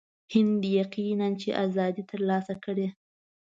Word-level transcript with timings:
هند 0.33 0.61
یقیناً 0.79 1.27
چې 1.41 1.49
آزادي 1.65 2.03
ترلاسه 2.11 2.53
کړي. 2.63 2.87